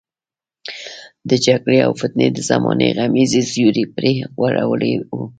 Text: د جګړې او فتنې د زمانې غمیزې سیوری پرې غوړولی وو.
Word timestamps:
د 1.29 1.31
جګړې 1.45 1.79
او 1.87 1.91
فتنې 2.01 2.27
د 2.31 2.39
زمانې 2.49 2.87
غمیزې 2.97 3.41
سیوری 3.51 3.85
پرې 3.95 4.13
غوړولی 4.35 4.93
وو. 4.99 5.21